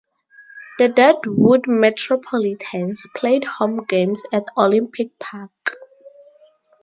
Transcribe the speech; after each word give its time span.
The 0.79 0.89
Deadwood 0.89 1.67
Metropolitans 1.67 3.05
played 3.15 3.43
home 3.43 3.77
games 3.87 4.23
at 4.33 4.45
Olympic 4.57 5.19
Park. 5.19 5.51